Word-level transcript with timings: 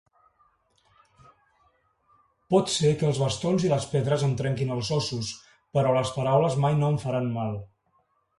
Pot 2.53 2.73
ser 2.75 2.93
que 3.01 3.07
els 3.09 3.19
bastons 3.25 3.67
i 3.67 3.69
les 3.73 3.85
pedres 3.93 4.25
em 4.29 4.33
trenquin 4.41 4.73
els 4.77 4.91
ossos, 4.97 5.31
però 5.79 5.93
les 5.99 6.15
paraules 6.17 6.59
mai 6.67 6.81
no 6.83 6.91
em 6.95 6.99
faran 7.07 7.31
mal. 7.39 7.55